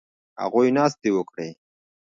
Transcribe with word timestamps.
هغوی 0.41 0.67
ناستې 0.77 1.09
وکړې 1.15 1.49